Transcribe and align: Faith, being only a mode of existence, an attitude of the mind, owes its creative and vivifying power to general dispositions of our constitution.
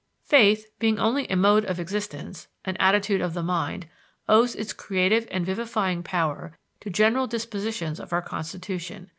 Faith, 0.25 0.65
being 0.79 0.97
only 0.99 1.27
a 1.27 1.35
mode 1.35 1.63
of 1.65 1.79
existence, 1.79 2.47
an 2.65 2.75
attitude 2.77 3.21
of 3.21 3.35
the 3.35 3.43
mind, 3.43 3.85
owes 4.27 4.55
its 4.55 4.73
creative 4.73 5.27
and 5.29 5.45
vivifying 5.45 6.01
power 6.01 6.57
to 6.79 6.89
general 6.89 7.27
dispositions 7.27 7.99
of 7.99 8.11
our 8.11 8.23
constitution. 8.23 9.09